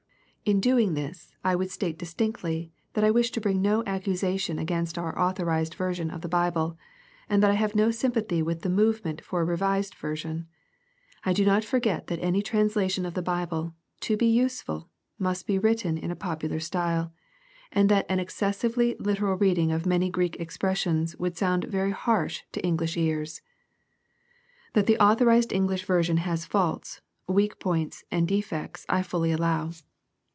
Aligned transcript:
In 0.43 0.59
doing 0.59 0.95
this, 0.95 1.33
I 1.43 1.55
would 1.55 1.69
state 1.69 1.99
distinctly 1.99 2.73
that 2.93 3.03
I 3.03 3.11
wish 3.11 3.29
to 3.31 3.39
bring 3.39 3.61
no 3.61 3.83
accusation 3.85 4.57
against 4.57 4.97
our 4.97 5.15
authdKzed 5.15 5.75
version 5.75 6.09
of 6.09 6.21
the 6.21 6.27
Bible, 6.27 6.77
and 7.29 7.41
that 7.43 7.51
I 7.51 7.53
have 7.53 7.75
no 7.75 7.91
sympathy 7.91 8.41
with 8.41 8.63
the 8.63 8.69
movement 8.69 9.23
for 9.23 9.39
a 9.41 9.45
revised 9.45 9.93
version. 9.93 10.47
I 11.23 11.31
do 11.31 11.45
not 11.45 11.63
forget 11.63 12.07
that 12.07 12.17
any 12.23 12.41
translation 12.41 13.05
of 13.05 13.13
the 13.13 13.21
Bible, 13.21 13.75
to 13.99 14.17
be 14.17 14.25
useful, 14.25 14.89
must 15.19 15.45
be 15.45 15.59
written 15.59 15.95
in 15.95 16.09
a 16.09 16.15
popular 16.17 16.59
style, 16.59 17.13
and 17.71 17.87
that 17.89 18.07
an 18.09 18.19
excessively 18.19 18.95
literal 18.99 19.37
reading 19.37 19.71
of 19.71 19.85
many 19.85 20.09
Greek 20.09 20.37
expressions 20.39 21.15
would 21.17 21.37
sound 21.37 21.65
very 21.65 21.91
harsh 21.91 22.41
to 22.51 22.61
English 22.65 22.97
ears. 22.97 23.41
That 24.73 24.87
the 24.87 24.97
authorized 24.97 25.53
English 25.53 25.85
version 25.85 26.17
has 26.17 26.45
faults, 26.45 26.99
weak 27.27 27.59
points, 27.59 28.03
and 28.09 28.27
defects, 28.27 28.87
I 28.89 29.03
fully 29.03 29.31
allow. 29.31 29.69